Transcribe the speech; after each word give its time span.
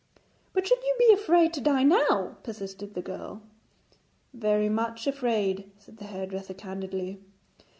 'But 0.53 0.65
should 0.65 0.81
you 0.83 0.95
be 0.97 1.13
afraid 1.13 1.53
to 1.53 1.61
die 1.61 1.83
now?' 1.83 2.35
persisted 2.41 2.95
the 2.95 3.03
girl. 3.03 3.43
'Very 4.33 4.67
much 4.67 5.05
afraid,' 5.05 5.69
said 5.77 5.97
the 5.97 6.05
hairdresser 6.05 6.55
candidly. 6.55 7.21